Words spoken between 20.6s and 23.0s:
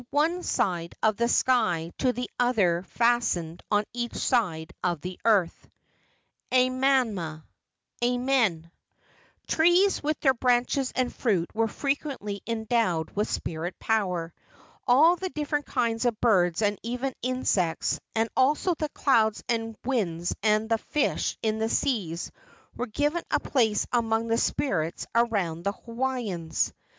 the fish in the seas were